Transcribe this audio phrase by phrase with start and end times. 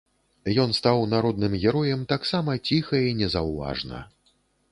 [0.61, 4.03] Ён стаў народным героем таксама ціха і незаўважна.